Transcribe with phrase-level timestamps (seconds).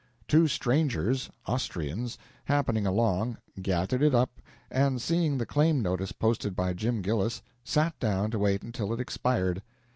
[0.27, 6.73] Two strangers, Austrians, happening along, gathered it up and, seeing the claim notice posted by
[6.73, 9.61] Jim Gillis, sat down to wait until it expired.